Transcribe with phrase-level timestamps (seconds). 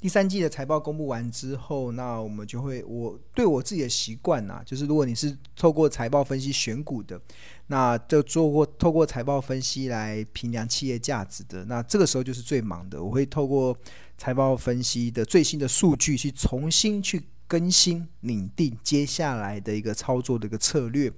[0.00, 7.20] 第三季的财报公布完之后，那我们就会，我对我自己的习惯呐，就是如果你是透过财报分析选股的，
[7.66, 13.02] 那就做过透过财报分析来评量企业价值的，那这个时候就是最忙的。
[13.02, 13.76] 我会透过
[14.16, 21.12] 财报分析的最新的数据去重新去更新拟定接下来的一个操作的一个策略。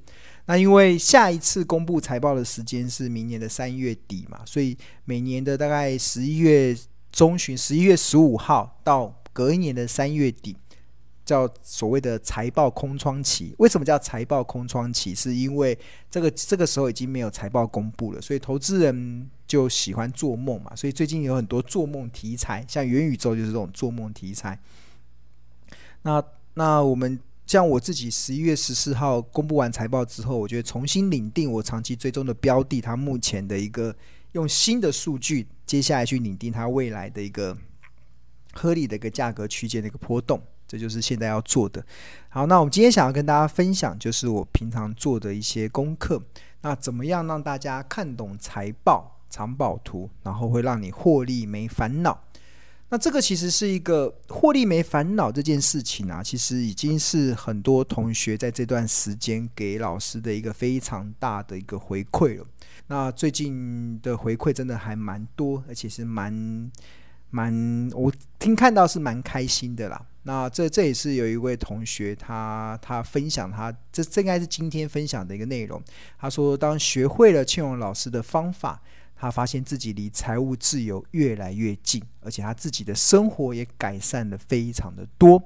[0.46, 6.76] 那因为下一次公布财报的时间是明年的三月底嘛，所以每年的大概十一月。
[7.12, 10.56] 中旬十一月十五号到隔一年的三月底，
[11.26, 13.54] 叫所谓的财报空窗期。
[13.58, 15.14] 为什么叫财报空窗期？
[15.14, 15.78] 是因为
[16.10, 20.74] 这个这个时候已经没有财报公布了，所以投资人就喜欢做梦嘛。
[20.74, 24.58] 所以最近有很多做梦题材，像元宇宙就是这种做梦题材。
[26.02, 26.22] 那
[26.54, 33.94] 那我们像我自己十一月十四号公布完财报之后，我觉得重新领定我长期追踪的标的，它目前的一个。
[34.32, 37.56] 用新的数据，接下来去拟定它未来的一个
[38.52, 41.82] 合理的一个价格区间的一个波动，这就是现在要做的。
[42.28, 46.22] 好，那我们今天想要跟大家分享，就是我平常做的一些功课。
[46.60, 52.22] 那怎么样让大家看懂财报、藏宝图，然后会让你获利没烦恼？
[52.92, 62.44] 那这个其实是一个获利没烦恼这件事情啊，其实已经是很多同学在这段时间给老师的一个非常大的一个回馈了。
[62.88, 66.70] 那最近的回馈真的还蛮多，而且是蛮
[67.30, 70.04] 蛮，我听看到是蛮开心的啦。
[70.24, 75.82] 那这这也是有一位同学他他分享他这这应该是今天分享的一个内容。
[76.18, 78.82] 他说，当学会了庆荣老师的方法，
[79.22, 85.40] 他发现自己离财务自由越来越近，而且他自己的生活也改善了非常的多。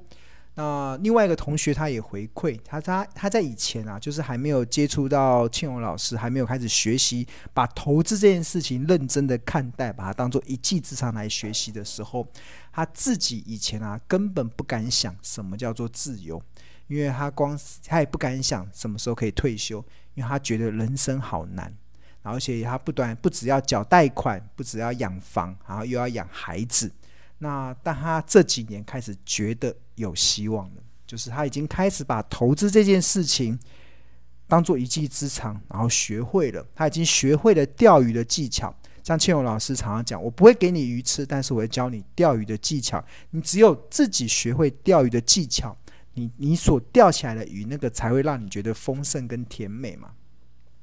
[0.55, 12.27] 那另外一个同学他也回馈，他他他在以前啊，就是还没有接触到庆荣老师，还没有开始学习，把投资这件事情认真的看待，把它当做一技之长来学习的时候，
[12.73, 16.41] 他自己以前啊根本不敢想什么叫做自由，
[16.87, 19.77] 因为他光他也不敢想什么时候可以退休，
[20.15, 21.71] 因为他觉得人生好难，
[22.21, 26.91] 而且他不断不只要缴贷款，不只要养房，然后又要养孩子。
[27.39, 33.57] 那但他这几年开始觉得有希望了，就是他已经开始把投资这件事情
[34.47, 36.65] 当做一技之长，然后学会了。
[36.75, 43.03] 他已经学会了钓鱼的技巧，像庆荣老师常常讲：“我不会给你鱼吃，但是我会教你钓鱼的技巧。
[43.29, 45.77] 你只有自己学会钓鱼的技巧，
[46.15, 50.09] 你你所钓起来的鱼，那个才会让你觉得丰盛跟甜美嘛。”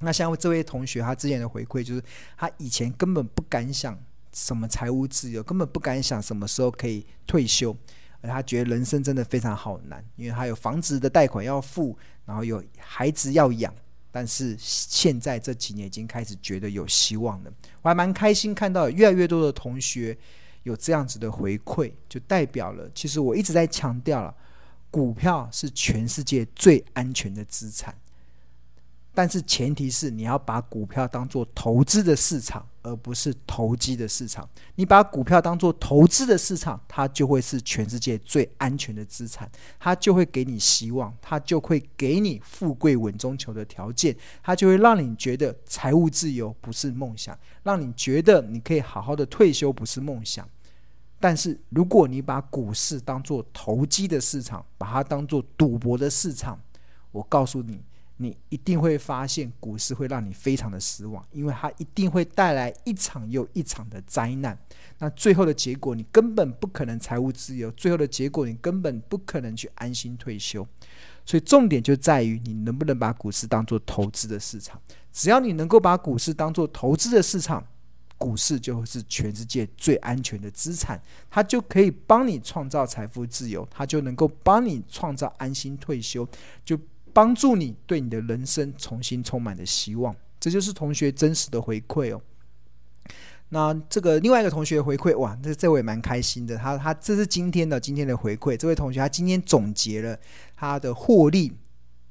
[0.04, 2.02] 那像这位同学，他之前的回馈就是，
[2.36, 3.98] 他以前根本不敢想。
[4.36, 7.70] 什么财务自由，根本不敢想什么时候可以退休，
[8.20, 13.72] 而他觉得人生真的非常好难，因为他有房子的贷款要付，然后有孩子要养，
[14.10, 17.52] 但是现在这几年已经开始觉得有希望了。
[17.80, 20.18] 我还蛮开心看到越来越多的同学
[20.64, 24.34] 有这样子的回馈，就代表了其实我一直在强调了，
[24.90, 27.96] 股票是全世界最安全的资产。
[29.14, 34.48] 但是前提是你要把股票当做投资的市场，而不是投机的市场。
[34.74, 39.48] 你把股票当做投资的市场，它就会是全世界最安全的资产，
[39.78, 50.48] 它就会给你希望，它就会给你富贵稳中求的条件，它就会让你觉得财务自由不是梦想，让你觉得你可以好好的退休不是梦想。
[51.20, 56.60] 但是如果你把股市当做投机的市场，把它当做赌博的市场，
[57.12, 57.80] 我告诉你。
[58.16, 64.56] 你一定会发现股市会让你非常的失望，因为它一定会带来一场又一场的灾难。
[64.98, 70.66] 那最后的结果，你根本不可能财务自由；最后的结果，你根本不可能去安心退休。
[71.26, 74.80] 所以重点就在于你能不能把股市当做投资的市场。
[75.12, 77.66] 只要你能够把股市当做投资的市场，
[78.16, 86.28] 股市就是全世界最安全的资产，它就可以帮你创造财富自由，它就能够帮你创造安心退休，
[86.64, 86.78] 就。
[87.14, 92.20] 帮助你对你的人生重新充满了希望，这就是同学真实的回馈哦。
[93.50, 96.56] 那这个另外一个同学回馈，哇，这这位蛮开心的。
[96.56, 98.56] 他他这是今天的今天的回馈。
[98.56, 100.18] 这位同学他今天总结了
[100.56, 101.52] 他的获利，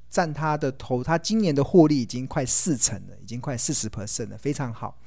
[0.08, 4.98] 占他的头，他今年的获利已经快四成了，已经快四十 percent 了，非常好。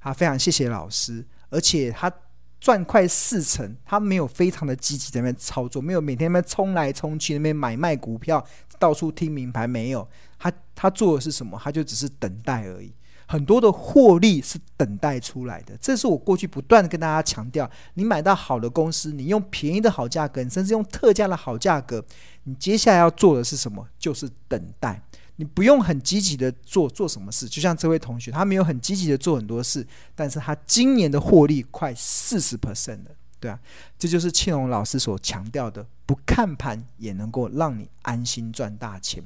[0.00, 2.12] 他非常谢谢老师，而且他。
[2.60, 8.44] 赚快四成，他没有非常的积极在那边操作，没有每天在那边冲来冲去那边买卖股票，
[8.78, 10.08] 到处听名牌，没有。
[10.38, 11.58] 他他做的是什么？
[11.62, 12.92] 他就只是等待而已。
[13.28, 17.68] 很多的获利是等待出来的，这是我过去不断的跟大家强调。
[17.94, 22.04] 你买到好的公司，你用便宜的好价格，甚至用特价的好价格，
[22.44, 23.84] 你接下来要做的是什么？
[23.98, 25.02] 就是等待。
[25.38, 33.60] 你不用很积极的做做什么事，就像这位同学，他没有很积极的做很多事，但是他今年的获利快四十 percent 了，对啊，
[33.98, 39.22] 这就是庆隆老师所强调的，不看盘也能够让你安心赚大钱。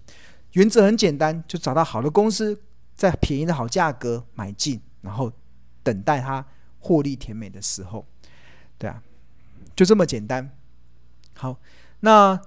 [0.52, 2.60] 原则很简单，就找到好的公司，
[2.96, 5.32] 在便宜的好价格买进，然后
[5.84, 6.44] 等待它
[6.80, 8.04] 获利甜美的时候，
[8.76, 9.00] 对啊，
[9.76, 10.50] 就这么简单。
[11.34, 11.56] 好，
[12.00, 12.40] 那。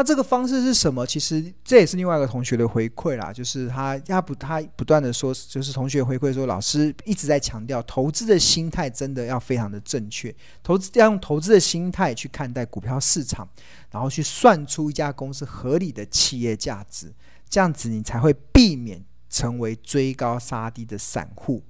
[0.00, 1.06] 那这个方式是什么？
[1.06, 13.46] 其实这也是另外一个同学的回馈啦，就是他他不他不断的说，就是同学回馈说，老师一直在强调，投资的心态真的要非常的正确，投资要用投资的心态去看待股票市场，
[13.90, 17.12] 然后去算出一家公司合理的企业价值，
[17.50, 21.62] 这样子你才会避免成为追高杀低的散户，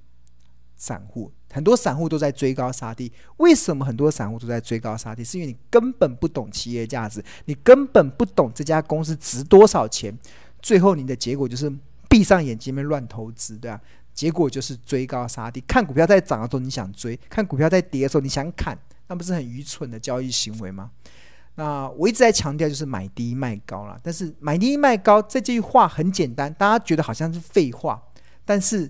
[0.81, 1.31] 散户。
[1.53, 5.23] 很多散户都在追高杀低，为什么很多散户都在追高杀低？
[5.23, 10.17] 是因为你根本不懂企业价值，你根本不懂这家公司值多少钱，
[10.59, 11.71] 最后你的结果就是
[12.09, 13.79] 闭上眼睛面乱投资，对吧？
[14.11, 18.75] 结果就是追高杀低，看股票在涨的时候你想追，看股票在跌的时候你想砍，
[19.07, 20.89] 那不是很愚蠢的交易行为吗？
[21.55, 28.01] 那我一直在强调就是买低卖高啦，但是买低卖高这句话很简单，大家觉得好像是废话，
[28.45, 28.89] 但是。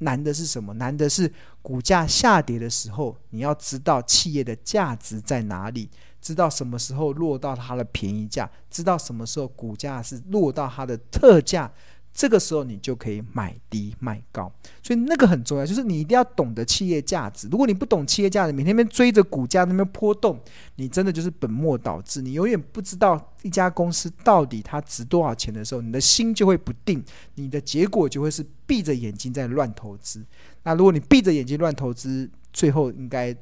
[0.00, 0.74] 难的是什么？
[0.74, 1.32] 难的是
[1.62, 5.88] 股价下跌的时候，你要知道企业的价值在哪里，
[6.20, 11.70] 知道什么时候落到它的便宜价，知道什么时候股价是落到它的特价。
[12.12, 14.52] 这个时候你就可以买低卖高，
[14.82, 17.48] 所以那个很重要，就是你一定要懂得企业价值。
[17.50, 20.38] 如果你不懂企业价值，每天边追着股价那边波动，
[20.76, 22.20] 你真的就是本末倒置。
[22.20, 27.02] 你永远不知道一家公司到底它值多少钱的时候，你的心就会不定，
[27.36, 30.22] 你的结果就会是闭着眼睛在乱投资。
[30.64, 33.34] 那如果你闭着眼睛乱投资，最后应该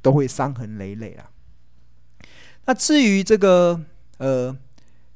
[0.00, 1.28] 都会伤痕累累了。
[2.64, 3.78] 那至于这个
[4.18, 4.56] 呃。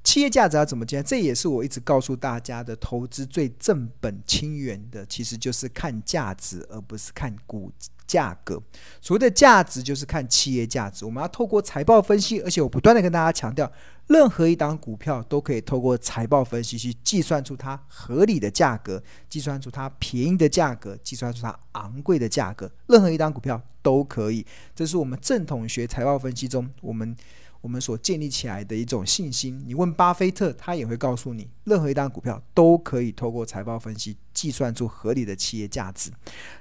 [0.04, 1.02] 企业价值要怎么计算？
[1.02, 7.72] 这也是我一直告诉大家的，投资最正本清源的，其实就是看价值，而不是看股
[8.06, 8.62] 价格。
[9.00, 11.06] 所谓的价值，就是看企业价值。
[11.06, 13.72] 我们要透过财报分析，而且我不断的跟大家强调，
[14.08, 22.70] 任何一档股票都可以透过财报分析去计算出它合理的价格，计算出它便宜的价格，计算出它昂贵的价格。
[22.88, 24.44] 任何一档股票都可以。
[24.76, 27.16] 这是我们正统学财报分析中，我们。
[27.64, 36.10] 我们所建立起来的一种信心，你问巴菲特，他也会告诉你，任何一档股票都可以透过财报分析计算出合理的企业价值。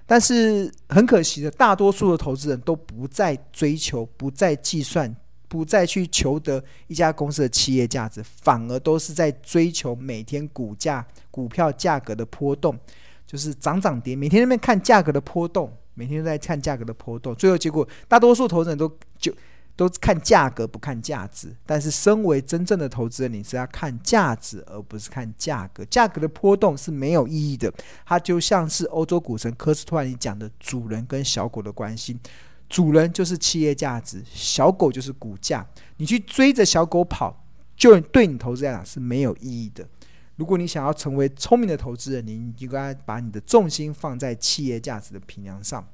[0.05, 5.13] 但是很可惜的，大多数的投资人都不再追求、不再计算、
[5.49, 12.79] 不再去求得一家公司的企业价值，反而都是在追求每天股价、股票价格的波动，
[13.27, 18.89] 就是涨涨跌，每天在那边看价格的波动，每天都在看价格的波动，最后结果，大多数投资人都
[19.19, 19.35] 就。
[19.75, 25.83] 都看价格不看价值，但是身为真正的投资人，你是要看价值而不是看价格。
[25.85, 27.73] 价格的波动是没有意义的，
[28.05, 32.17] 它就像是欧洲股神科斯托兰尼讲的主人跟小狗的关系，
[32.69, 35.65] 主人就是企业价值，小狗就是股价。
[35.97, 39.87] 你去追着小狗跑，就对你投资来讲是没有意义的。
[40.35, 45.87] 如果你想要成为聪明的投资人，你应该把你的重心放在企业价值的平量上。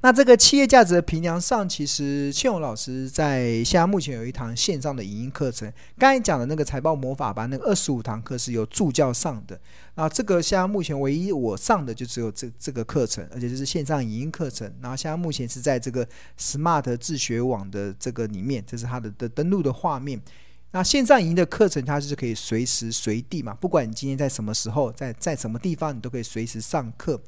[0.00, 5.72] 那这个企业价值的评量上，其实庆荣老师在现在目前有一堂线上的影音课程。
[5.98, 9.58] 刚才讲的那个财报魔法班，那个二十五堂课是由助教上的。
[9.96, 14.72] 那这个现在目前唯一我上的就只有这这个课程，而且就是线上影音课程。
[14.80, 16.06] 然后现在目前是在这个
[16.38, 20.22] Smart 自学网的这个里面，这是它的的登录的画面。
[20.70, 27.18] 那线上影音的课程，它是可以随时随地嘛，不管你今天在什么时候，在在什么地方，你都可以随时上课。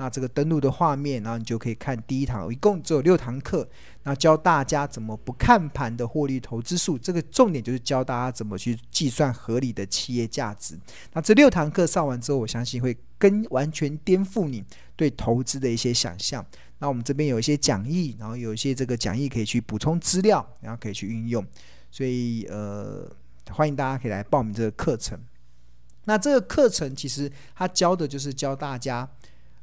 [0.00, 3.68] 那这个登录的画面，然后你就可以看第一堂，一共只有六堂课，
[4.04, 6.96] 那教大家怎么不看盘的获利投资术。
[6.96, 10.74] 这个重点就是教大家怎么去计算合理的企业价值。
[11.12, 14.64] 那这六堂课上完之后，我相信会跟完全颠覆你
[14.96, 16.42] 对投资的一些想象。
[16.78, 21.46] 那我们这边有一些讲义，然后有一些这个讲义可以去补充资料，然后可以去运用。
[21.90, 23.06] 所以呃，
[23.50, 25.20] 欢迎大家可以来报名这个课程。
[26.04, 29.06] 那这个课程其实它教的就是教大家。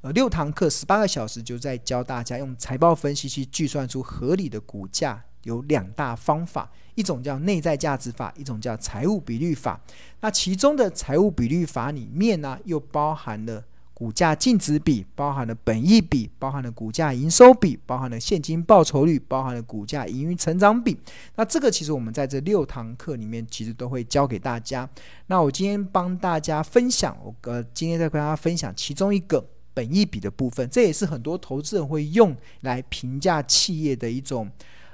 [0.01, 5.23] 呃，六堂课十八个小时，就在教大家用财报分析去计算出合理的股价。
[5.43, 9.79] 有两大方法，一种叫内在价值法，一种叫财务比率法。
[10.19, 13.63] 那其中的财务比率法里面呢，又包含了
[13.93, 20.97] 股价净值比，包含了本益比，包含了股价营收比，包含了现金报酬率，包含了股价盈余成长比。
[21.35, 24.89] 那这个其实我们在这六堂课里面，其实都会教给大家。
[25.27, 29.47] 那我今天帮大家分享，我呃今天再跟大家分享其中一个。
[29.77, 34.49] 本益比的部分，这也是很多投资人会用来评价企业的一种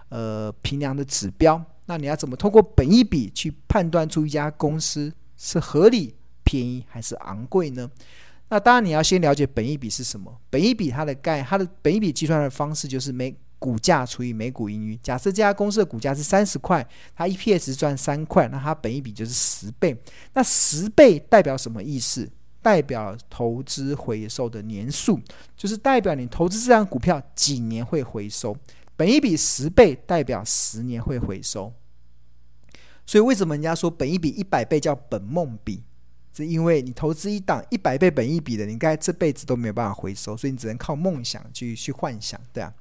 [0.10, 1.64] 呃评量的指标。
[1.86, 6.14] 那你要怎么通过本益比去判断出一家公司是合理、
[6.44, 7.90] 便宜还是昂贵呢？
[8.50, 10.38] 那当然你要先了解本益比是什么。
[10.50, 14.98] 本益比它的概，它的本益比计算的方式就是每股价除以每股盈余。
[14.98, 16.86] 假设这家公司的股价是三十块，
[17.16, 19.98] 它 EPS 赚三块，那它本益比就是十倍。
[20.34, 22.30] 那十倍代表什么意思？
[22.64, 25.20] 代表投资回收的年数，
[25.56, 28.58] 就是代表你投资这张股票几年会回收。
[28.96, 31.72] 本一比十倍代表十年会回收。
[33.06, 35.84] 所以为什么人家说本一比一百倍叫本梦比？
[36.36, 42.74] 是因为你投资一档一百倍本一比的，你应该这辈子都没有办法回收，所以你只能靠梦想去去幻想，对啊，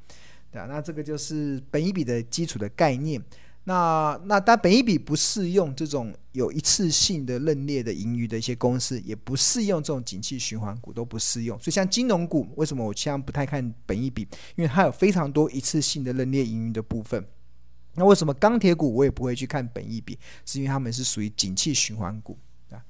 [0.50, 0.66] 对啊。
[0.66, 3.22] 那这个就是本一比的基础的概念。
[3.64, 11.56] 那那但本益比不适用这种有一次性的认列的盈余的一些公司，也不适用这种景气循环股，都不适用。
[11.60, 14.22] 所以像金融股，为什么我现在不太看本益比？
[14.56, 17.24] 因为它有非常多一次性的认列盈余的部分。
[17.94, 20.18] 那为什么钢铁股我也不会去看本益比？
[20.44, 22.36] 是因为他们是属于景气循环股
[22.70, 22.82] 啊。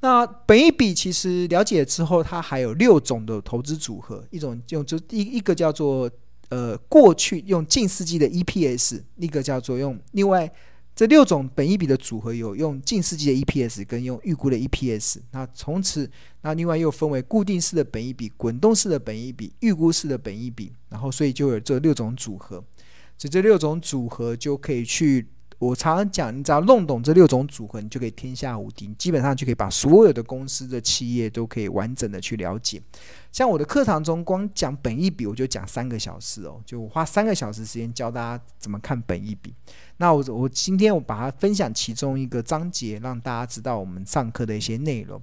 [0.00, 6.10] 那本益比其实了解之后，它还有六种的投资组合，一种用就一一个叫做。
[6.48, 10.50] 呃，过去用近世纪的 EPS，那个叫做用另外
[10.94, 15.18] 这六种本一笔的组合，有用近世纪的 EPS 跟用预估的 EPS。
[15.32, 16.10] 那从此，
[16.42, 22.62] 那另外又分为固定式的本一笔、滚动式的本一笔、预估式的本一笔，然后所以就有这六种组合。
[23.18, 25.28] 所以这六种组合就可以去。
[25.58, 32.80] 我常常讲，你只要弄懂这六种组合，你就可以天下无敌，基本上就可以把所有的公司的企业都可以完整的去了解。
[33.32, 39.54] 像我的课堂中，光讲本一笔，我就讲三个小时哦，就我花三个小时时间教大家怎么看本一笔。
[39.96, 45.20] 那我我今天我把它分享其中一个章节，让大家知道我们上课的一些内容。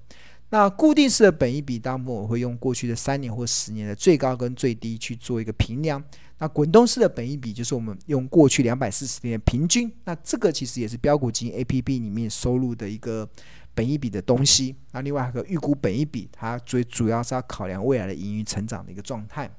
[0.49, 6.03] 那固定式的本一笔，当中我会用过去的三年或十年的最高跟最低去做一个评量。
[6.43, 13.25] 那滚动式的本益比就是我们用过去两百四十年平均，那这个其实也是标股基金 APP 里面收录的一个
[13.73, 14.75] 本益比的东西。
[14.91, 19.49] 那另外还有预估本益比，它最主要是要考量未来的盈余成长的一个状态。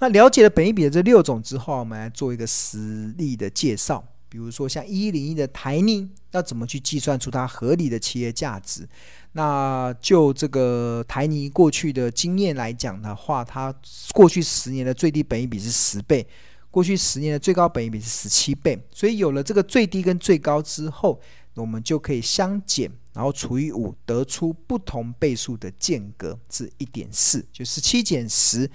[0.00, 4.04] 那了解了本益比的这六种之后，我们来做一个实例的介绍。
[4.28, 8.86] 比如说像一一零一的台泥，要怎么去计算出它合理的企业价值？
[9.32, 13.74] 那就这个台泥过去的经验来讲的话，它
[14.12, 16.26] 过去十年的最低本益比是十倍，
[16.70, 18.78] 过去十年的最高本益比是十七倍。
[18.90, 21.20] 所以有了这个最低跟最高之后，
[21.54, 28.70] 我们就可以相减，然后除以五，得出不同倍数的间隔是一点四，就十七减十。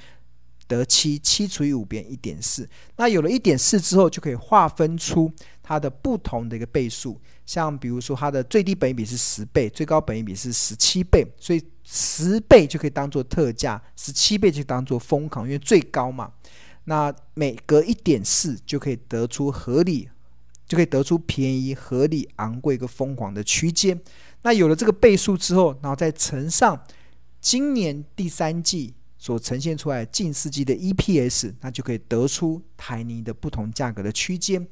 [0.65, 2.67] 得七，七除以五变一点四。
[2.95, 5.29] 那有了一点四之后，就可以划分出
[5.63, 7.19] 它的不同的一个倍数。
[7.45, 16.31] 像比如说，它的最低本益比是十倍，最高本益比是十七倍，所以十倍就可以当做特价，十七倍就当做疯狂，因为最高嘛。
[16.83, 20.09] 那每隔一点四就可以得出合理，
[20.67, 23.99] 就可以得出便宜、合理、昂贵跟疯狂的区间。
[24.41, 26.85] 那有了这个倍数之后，然后再乘上
[27.39, 28.93] 今年第三季。
[29.15, 34.67] 所呈现出来近世纪的 EPS，那就可以得出台泥的不同价格的区间。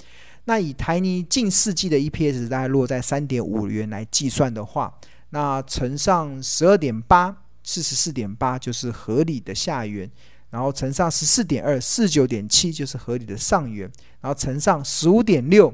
[0.45, 4.93] 那以台泥近世纪的 EPS 大概落在三点五元来计算的话，
[5.29, 10.09] 那乘上十二点八，四十四点八就是合理的下缘，
[10.49, 15.73] 然后乘上十四点二，四九点七就是合理的上缘，然后乘上十五点六，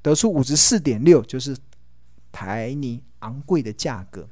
[0.00, 1.56] 得出五十四点六，就是
[2.30, 4.28] 台泥昂贵的价格。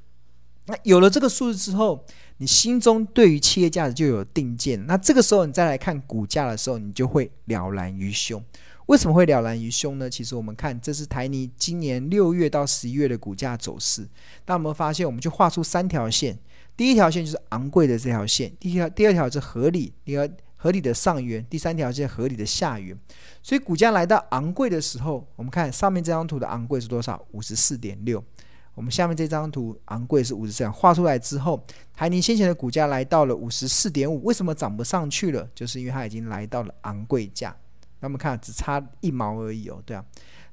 [0.71, 2.05] 那有了这个数字之后，
[2.39, 8.43] 你心中对于企业价值就有定见，那这个时候你再来看股价的时候，你就会了然于胸。
[8.87, 10.09] 为什么会了然于胸呢？
[10.09, 14.09] 其实我们看，这是台泥今年六月到十一月的股价走势。
[14.47, 16.37] 那我们发现，我们就画出三条线，
[16.77, 22.99] 第一条线就是昂贵的这条线，第一条、第二条是合理，第二合理的上缘，第三条是合理的下缘。
[23.43, 27.25] 所以股价来到昂贵的时候，我们看上面这张图的昂贵是多少？
[27.31, 28.23] 五十四点六。
[28.81, 31.63] 我们下面这张图昂贵是五十四，画出来之后，
[31.95, 35.47] 台泥先前的股价来到了五十四点五，为什么涨不上去了？
[35.55, 37.55] 就是因为它已经来到了昂贵价。
[37.99, 40.03] 那我们看只差一毛而已哦，对啊。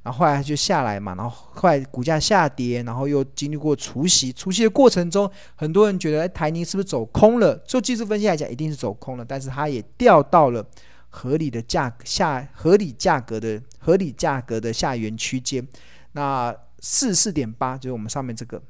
[0.03, 7.55] 然后后来就下来嘛，然后后来股价下跌，然后又经历过除息，除息的过程中，很多人觉得台泥是不是走空了？
[7.60, 10.62] 做技术分析来讲，一定是走空了，但是它也掉到了
[11.07, 15.65] 合理的价格下合理价格的合理价格的下缘区间。
[16.12, 18.62] 那四十四点八就是我们上面这个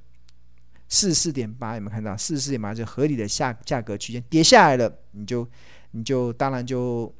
[0.89, 2.15] 四十四点八，有没有看到？
[2.15, 5.45] 四十四点八就合理的下价格区间跌下来了，你就
[5.91, 7.13] 你就当然就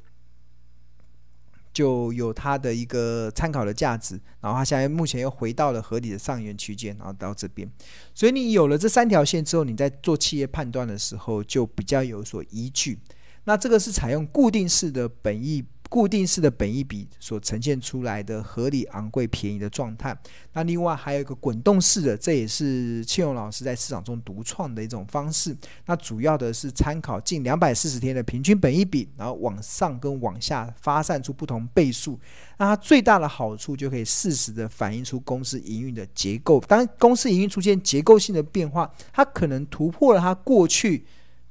[1.72, 4.18] 就有它的一个参考的价值。
[4.40, 7.70] 然后它现在目前又回到了合理的上缘区间，然后到这边。
[8.14, 12.98] 所以你有了这三条线之后，你在做企业判断的时候就比较有所依据。
[13.44, 20.16] 那这个是采用固定式的本意固定式的本益比所呈现出来的合理、昂贵、便宜的状态。
[20.52, 25.56] 那另外还有一个滚动式的，这也是庆荣老师在市场中独创的一种方式。
[25.86, 32.18] 那主要的是参考近两百四十天的平均本益比，然后往上跟往下发散出不同倍数。
[32.58, 36.60] 那它最大的好处就可以适时的反映出公司营运的结构。
[36.68, 41.06] 当公司营运出现结构性的变化，它可能突破了它过去。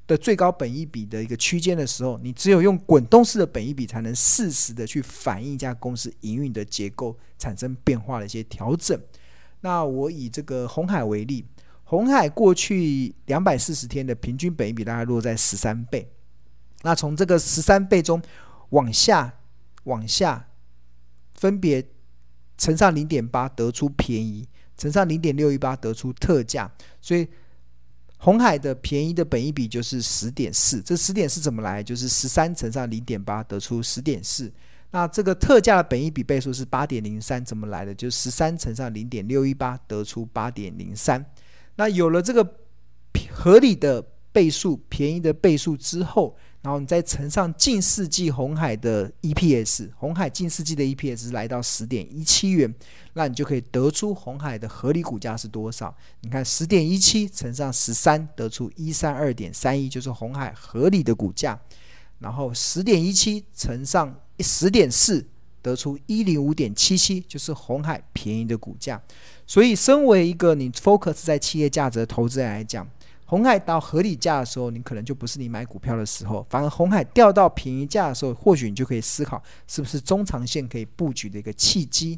[0.08, 8.98] 的最高本益比的一个区间的时候，你只有用滚动式的本益比，才能适时的去反映一家公司营运的结构产生变化的一些调整。
[9.60, 11.46] 那我以这个红海为例，
[11.84, 16.10] 红海过去两百四十天的平均本益比大概落在十三倍。
[16.84, 18.22] 那从这个十三倍中
[18.70, 19.34] 往下
[19.84, 20.48] 往下
[21.34, 21.86] 分别
[22.58, 24.48] 乘上零点八得出便宜，
[24.78, 26.72] 乘上零点六一八得出特价，
[27.02, 27.28] 所以。
[28.18, 31.82] 红海的便宜的本益比就是十点四，这十点四怎么来？
[31.82, 34.52] 就是十三乘上零点八得出十点四。
[34.92, 37.94] 那这个特价的本益比倍数是八点零三，怎么来的？
[37.94, 41.26] 就是十三乘上零点六一八得出八点零三。
[41.76, 42.56] 那有了这个
[43.32, 46.38] 合理的倍数、便宜的倍数之后。
[46.62, 52.74] 然后你再乘上近世纪红海的 EPS，红海近世纪的 EPS 来到十点一七元，
[53.14, 55.96] 那你就可以得出红海的合理股价是多少？
[56.22, 61.58] 你看十点一七乘上十三，得出一三二点三一，就是红海合理的股价。
[62.20, 65.26] 然后十点一七乘上十点四，
[65.62, 69.02] 得出一零五点七七，就是红海便宜的股价。
[69.46, 72.86] 所以，身为一个你 focus 在企业价值的投资人来讲，
[73.28, 82.18] 红海到合理价的时候，你可能就不是你买股票的时候；反而红海掉到便宜价的时候，或许你就可以思考是不是中长线可以布局的一个契机。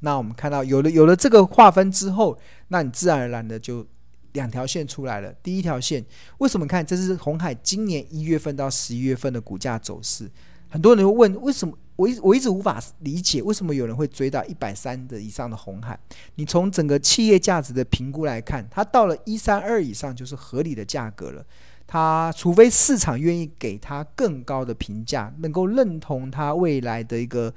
[0.00, 2.38] 那我们看到有了有了这个划分之后，
[2.68, 3.86] 那你自然而然的就
[4.32, 5.30] 两条线出来了。
[5.42, 6.02] 第一条线，
[6.38, 10.30] 为什么看这是红海今年一月份到十一月份的股价走势？
[10.70, 11.76] 很多人会问为什么？
[12.00, 15.98] 我一我一直无法理解为什么有人会追到一百三的以上的红海。
[16.36, 21.44] 你从整个企业价值的评估来看，它到了一三二以上就是合理的价格了。
[21.86, 27.52] 它除非市场愿意给它更高的评价，能够认同它未来的一个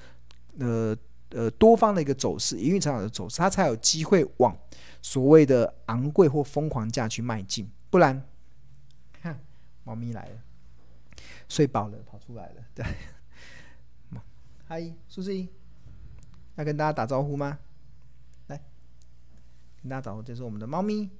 [0.59, 0.93] 呃
[1.29, 4.53] 呃多方的一个走势，营运成长的走势，它才有机会往
[5.01, 7.65] 所谓的昂贵或疯狂价去迈进。
[7.89, 8.21] 不然，
[9.21, 9.39] 看
[9.85, 10.35] 猫咪来了，
[11.47, 12.85] 睡饱了跑出来了，对。
[14.75, 15.53] 嗨，苏西，
[16.55, 17.59] 要跟大家打招呼吗？
[18.47, 18.59] 来，
[19.79, 21.11] 跟大家打招呼，这是我们的猫咪，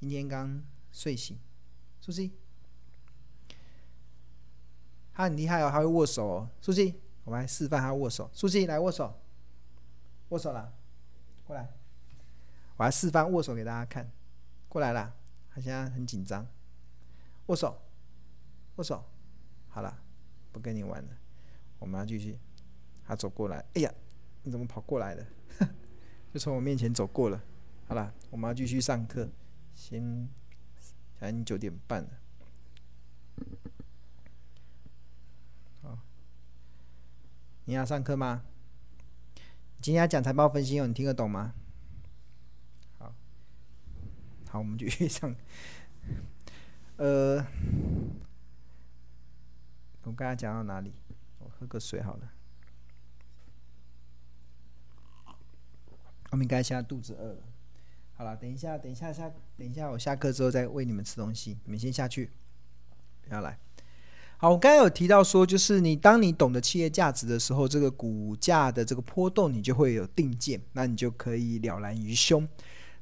[0.00, 1.38] 今天刚睡醒。
[2.00, 2.32] 苏西，
[5.12, 6.50] 它很厉害哦，它会握手哦。
[6.62, 8.30] 苏西，我们来示范它握手。
[8.32, 9.20] 苏西，来握手，
[10.30, 10.72] 握手了，
[11.46, 11.68] 过来，
[12.78, 14.10] 我来示范握手给大家看。
[14.66, 15.14] 过来了，
[15.50, 16.46] 它现在很紧张。
[17.48, 17.82] 握手，
[18.76, 19.04] 握手，
[19.68, 20.02] 好了，
[20.52, 21.10] 不跟你玩了，
[21.78, 22.38] 我们要继续。
[23.06, 23.92] 他走过来，哎呀，
[24.42, 25.26] 你怎么跑过来了？
[26.32, 27.40] 就从我面前走过了。
[27.86, 29.28] 好了，我们要继续上课，
[29.74, 30.28] 先，
[31.20, 32.08] 现在九点半了。
[35.82, 35.98] 好，
[37.66, 38.42] 你要上课吗？
[39.80, 41.54] 今天要讲财报分析哦，你听得懂吗？
[42.98, 43.14] 好，
[44.48, 45.36] 好，我们继续上。
[46.96, 47.44] 呃，
[50.04, 50.94] 我刚才讲到哪里？
[51.38, 52.32] 我喝个水好了。
[56.34, 57.38] 我们应该现在肚子饿了。
[58.16, 61.56] 好了，等一下，等一下下，等一下我下课之后再喂你们吃东西。
[61.64, 62.28] 你们先下去，
[63.22, 63.56] 不要来。
[64.36, 72.46] 好，我刚才有提到说，就是你当你懂得企业价值的时候，这个股价的这个波动，你就会有定见，那你就可以了然于胸。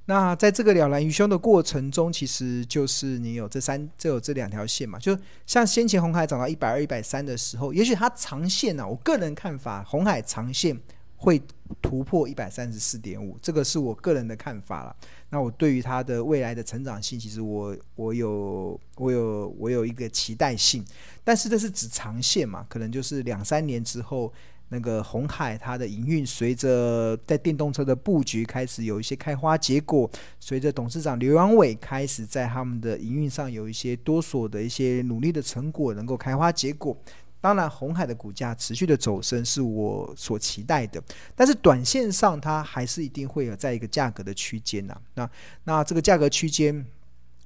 [0.04, 4.98] 那在这个了然于胸的过程中，其实就是你有这三，这有这两条线嘛。
[4.98, 10.78] 就像先前红海涨到一百二、一百三的时候，也许它长线呢、我个人看法，红海长线。
[11.22, 11.40] 会
[11.80, 14.94] 突破一百三十四点五，这个是我个人的看法了。
[15.30, 20.84] 那我对于它的未来的成长性，其实我我有我有我有一个期待性，
[21.22, 24.32] 但是这是指长线嘛，可能就是两三年之后，
[24.70, 36.96] 那个红海它的营运随着在电动车的布局开始有一些开花结果，随着董事长刘扬伟开始在他们的营运上有一些多所的一些努力的成果能够开花结果。
[37.42, 41.02] 当然，红海的股价持续的走升是我所期待的，
[41.34, 44.96] 但是短线上它还是一定会有在一个价格的区间呐。
[45.14, 45.28] 那
[45.64, 46.86] 那这个价格区间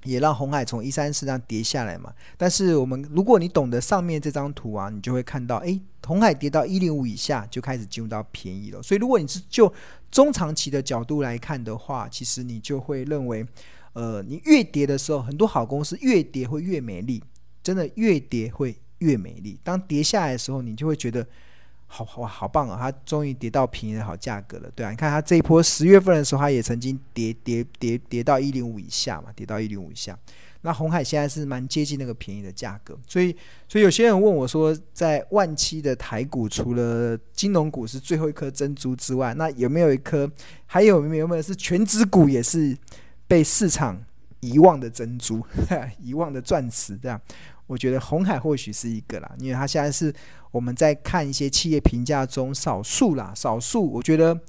[0.03, 2.13] 也让红海从一三四这样跌下来嘛。
[2.37, 8.83] 但是我们如果你懂得上面这张图啊，你就会看到，哎，红海跌到一零五以下就开始进入到便宜了。
[8.83, 9.73] 所以如果你是就
[10.11, 13.43] 中长期的角度来看的话，其实你就会认为，
[13.93, 17.23] 呃，你越跌的时候，很多好公司越跌会越美丽，
[17.63, 18.77] 真的越跌会。
[18.99, 19.59] 越美丽。
[19.63, 21.25] 当跌下来的时候，你就会觉得
[21.87, 22.77] 好哇，好棒啊！
[22.79, 30.17] 它终于跌到便宜的好价格了，对啊，你看它这一波十月份的时候，它也曾经跌跌跌跌到一零五以下嘛，跌到一零五以下。
[30.61, 33.33] 那红海现在是蛮接近那个便宜的价格，所以
[33.69, 40.29] 所以有些人问我说，在万七的台股，除了金融股是最后一颗珍珠之外，那有没有一颗，
[40.65, 42.75] 还有没有没有是权值股也是
[43.27, 44.03] 被市场
[44.41, 45.45] 遗忘的珍珠，
[46.01, 46.97] 遗忘的钻石？
[46.97, 47.21] 这样，
[47.67, 50.11] 我觉得红海或许是一个啦，因为它现在是
[50.49, 54.39] 我们在看一些企业评价中少数啦，少数我觉得。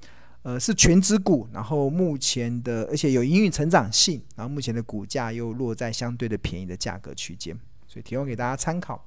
[0.43, 7.55] 呃，是全值股，然后目前的，而且有营运成长性，然后目前的股价又落在相对的便宜的价格区间，
[7.89, 9.05] 所以提供给大家参考。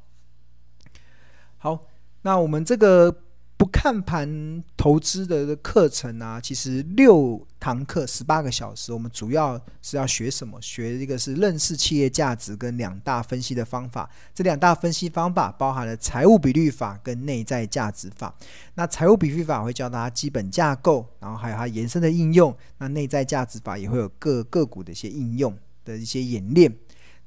[1.58, 1.80] 好，
[2.24, 3.16] 那我们这个。
[3.58, 10.60] 不看盘投资的课程啊，其实六堂课十八个小时，我们主要是要学什么？
[10.60, 14.10] 学一个是认识企业价值跟两大分析的方法。
[14.34, 18.36] 这两大分析方法包含了财务比率法跟内在价值法。
[18.74, 22.54] 那财务比率法会教大家基本架构，然后还有它延伸的应用。
[22.80, 26.76] 那内在价值法也会有各个股的一些应用的一些演练。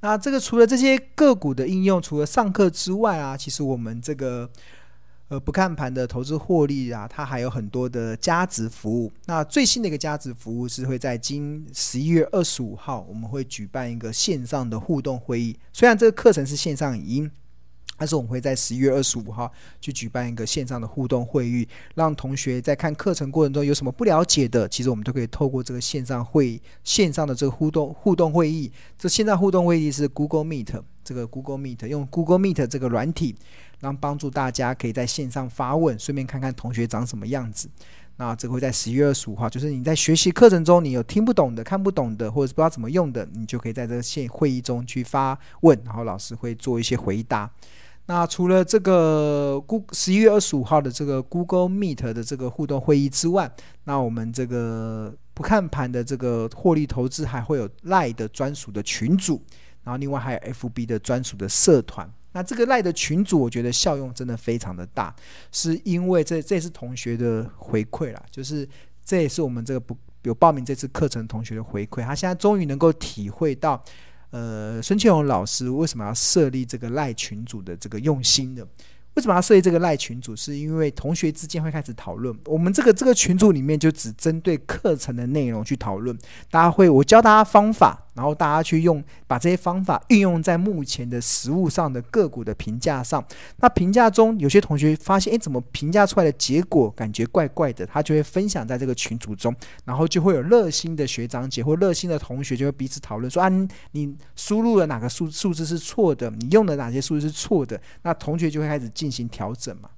[0.01, 4.51] 那这个除了这些个股的应用，除了上课之外啊，其实我们这个。
[5.29, 9.11] 呃，不看盘的投资获利啊，它还有很多的加值服务。
[9.25, 15.57] 那最新的一个加值服务是会在今十一月二十五号，我们会举办一个线上的互动会议。
[15.73, 17.31] 虽然这个课程是线上语音，
[17.97, 28.71] 但是我们会在十一月二十五号去举办一个线上的互动会议，让同学在看课程过程中有什么不了解的，其实我们都可以透过这个线上会线上的这个互动互动会议。
[28.99, 33.35] 这线上互动会议是 Google Meet，这个 Google Meet 用 Google Meet 这个软体。
[33.85, 37.69] 让帮助大家可以在线上发问，顺便看看同学长什么样子。
[38.17, 47.51] 那这个会在十一月二十五号，就是你在学习课程中，你有听不懂的、看不懂的，或者是不知道怎么用的，你就可以在这个线会议中去发问，然后老师会做一些回答。
[48.07, 53.51] 那除了这个 Google 十一月二十五号的这个 Google Meet 的这个互动会议之外，
[53.85, 59.43] 那我们这个不看盘的这个获利投资还会有 Lie 的专属的群组，
[59.83, 62.09] 然后另外还有 FB 的专属的社团。
[62.35, 65.15] 那这个赖的群组，我觉得效用真的非常的大，
[65.51, 68.69] 是因为这这也是同学的回馈啦，就是
[69.03, 73.83] 这也是我们这个不有报名这次课程同学的回馈，他现在终于能够体会到，
[74.31, 78.67] 呃，孙庆荣老师为什么要设立这个赖群组的这个用心的。
[79.15, 80.35] 为什么要设立这个赖群组？
[80.35, 82.37] 是因为同学之间会开始讨论。
[82.47, 86.19] 我们这个这个群组里面就只针对课程的内容去讨论。
[86.51, 93.23] 大家会，我教大家方法，然后大家去用，把这些方法运用在目前的实物上的个股的评价上。
[93.59, 97.85] 那评价中，有些同学发现，诶，怎么评价出来的结果感觉怪怪的？
[97.85, 103.49] 他就会分享在这个群组中，然后就会有热心的学长姐或热心的同学就会彼此讨论说：啊，
[103.91, 106.31] 你输入了哪个数数字是错的？
[106.31, 107.81] 你用的哪些数字是错的？
[108.03, 108.85] 那同学就会开始。
[108.95, 109.89] 进行调整嘛，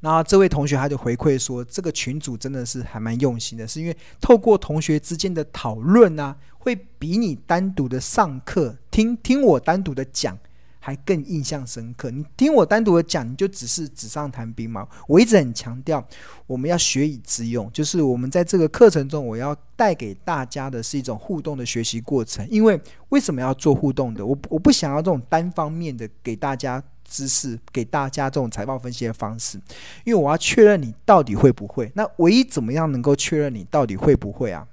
[0.00, 10.38] 那这位同学他就回馈说，这个群组真的是还蛮用心的，是因为透过同学之间的讨论啊，会比你单独的上课听听我单独的讲
[10.78, 12.10] 还更印象深刻。
[12.10, 14.86] 你听我单独的讲，你就只是纸上谈兵嘛。
[15.08, 16.06] 我一直很强调，
[16.46, 22.46] 我们要学以致用，就是我们在这个课程中，我要带给大家的是一种互动的学习过程。
[22.48, 24.24] 因为为什么要做互动的？
[24.24, 26.82] 我我不想要这种单方面的给大家。
[27.08, 29.58] 知识给大家这种财报分析的方式，
[30.04, 31.90] 因为我要确认你到底会不会。
[31.94, 34.66] 那唯一怎么样能够确认你到底会不会啊？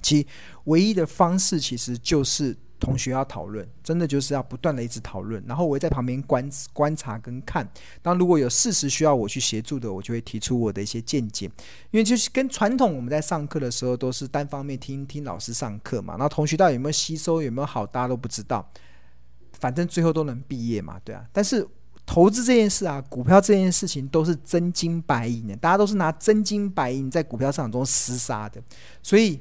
[0.00, 0.24] 其
[0.64, 7.68] 唯一的方式其实就是同学要讨论，真的就是要不断的一直讨论，然后我会在旁边观观察跟看。
[8.00, 11.46] 当如果有事实需要我去协助的，我就会提出我的一些见解。
[11.90, 18.70] 因为就是跟传统我们在上课的时候都是单方面听听老师上课嘛，那同学到底有没有吸收，有没有好，大家都不知道。
[19.60, 21.24] 反正最后都能毕业嘛，对啊。
[21.32, 21.66] 但是
[22.06, 28.62] 投资这件事啊，股票这件事情都是真金白银的，大家都是拿真金白银在股票市场中厮杀的，
[29.02, 29.38] 所以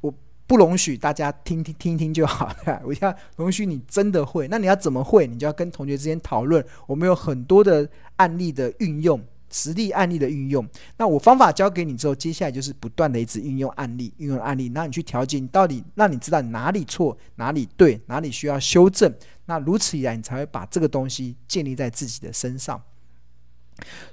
[0.00, 0.12] 我
[0.46, 4.46] 不容许大家听听听听就好，了啊，我要容许你真的会。
[4.48, 5.26] 那你要怎么会？
[5.26, 6.64] 你就要跟同学之间讨论。
[6.86, 9.20] 我们有很多的案例的运用。
[9.50, 19.12] 实例案例的运用，那我方法教给你之后，接下来就是不断的一直运用案例，运用案例，那你去调节，你到底让你知道你哪里错，哪里对，哪里需要修正。
[19.46, 22.82] 那如此以来，你才会把这个东西建立在自己的身上。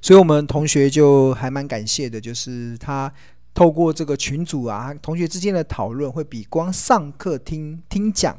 [0.02, 3.12] 所以，我们同学就还蛮感谢的，就是他
[3.54, 8.38] 透过这个群组啊，同学之间的讨论，会比光上课听听讲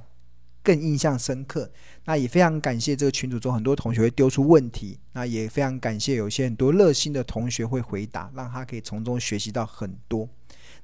[0.65, 1.71] 更印象深刻。
[2.07, 10.29] 那也非常感谢这个群组中很多同学会丢出问题，那也非常感谢有些很多热心的同学会回答，让他可以从中学习到很多。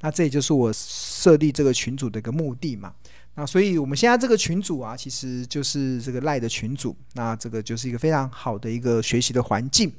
[0.01, 2.95] 那这也就是我设立这个群组的一个目的嘛。
[3.35, 9.93] 那所以我们现在这个群组啊，其实就是这个赖的群组，那这个就是一个非常好的一个学习的环境。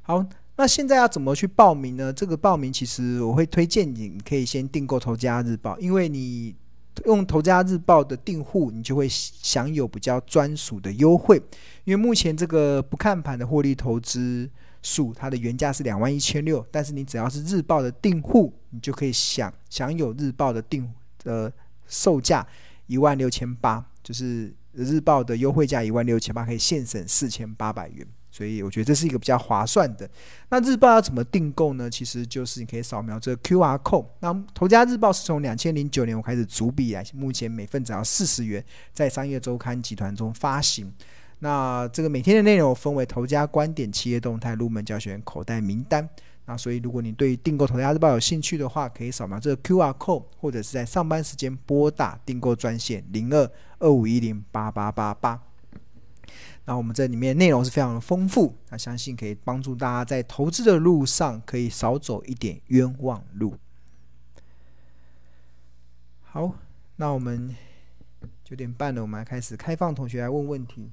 [0.00, 0.24] 好，
[0.56, 2.12] 那现在要怎么去报名呢？
[2.12, 6.54] 这个报名其实我会推荐你，可以先订购《头家日报》，因为你
[7.06, 11.36] 用《头家日报》的订户，你就会享有比较专属的优惠。
[11.84, 14.48] 因为目前这个不看盘的获利投资
[14.82, 20.92] 数，它的原价是两万一千六，但是你只要是日报的订户，你就可以享享有日报的订
[21.24, 21.52] 呃
[21.86, 22.46] 售价。
[22.88, 30.08] 一万六千八，就是日报的优惠价一万六千八，可以现省四千八百元，所以我觉得这是一个比较划算的。
[30.48, 31.88] 那日报要怎么订购呢？
[31.88, 34.06] 其实就是你可以扫描这个 QR code。
[34.20, 40.90] 那头家日报是从两千零九年我开始主笔来，目前每份只要四十元，在商业周刊集团中发行。
[41.40, 46.08] 那这个每天的内容分为头家观点、企业动态、入门教学、口袋名单。
[46.44, 55.40] 那所以，如果你对订购《头家日报》有兴趣的话，可以扫描这个 QR code，或者是在上班时间拨打订购专线零二二五一零八八八八。
[56.64, 63.56] 那我们这里面内容是非常的丰富，那相信可以帮助大家在投资的路上可以少走一点冤枉路。
[66.22, 66.54] 好，
[66.96, 67.54] 那我们
[68.44, 70.90] 九点半了，我们来开始开放同学来问问题。